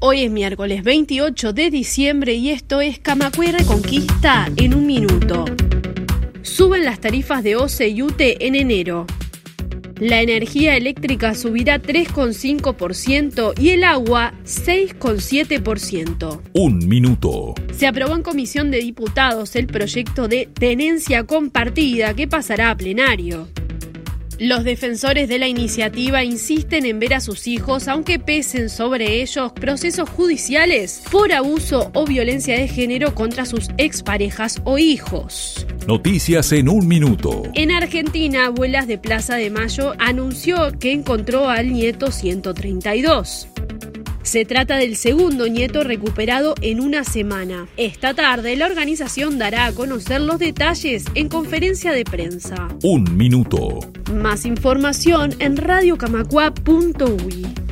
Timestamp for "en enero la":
8.46-10.22